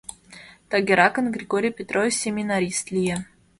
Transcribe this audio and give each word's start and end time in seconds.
Тыгеракын 0.69 1.25
Григорий 1.35 1.73
Петрович 1.79 2.15
семинарист 2.23 2.85
лие... 2.95 3.17